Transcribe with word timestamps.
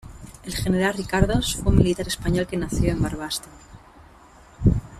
El 0.43 0.55
General 0.55 0.95
Ricardos 0.95 1.55
fue 1.57 1.71
un 1.71 1.77
militar 1.77 2.07
español 2.07 2.47
que 2.47 2.57
nació 2.57 2.89
en 2.91 3.03
Barbastro. 3.03 3.51